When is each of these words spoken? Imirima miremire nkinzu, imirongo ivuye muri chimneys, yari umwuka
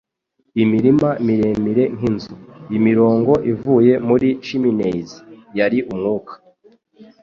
Imirima 0.63 1.09
miremire 1.25 1.83
nkinzu, 1.95 2.33
imirongo 2.77 3.33
ivuye 3.51 3.93
muri 4.07 4.27
chimneys, 4.45 5.11
yari 5.59 5.77
umwuka 5.91 6.33